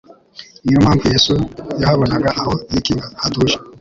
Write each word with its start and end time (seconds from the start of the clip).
Niyo 0.63 0.79
mpamvu 0.83 1.03
Yesu 1.13 1.33
yahabonaga 1.81 2.29
aho 2.39 2.51
yikinga 2.71 3.05
hatuje. 3.21 3.55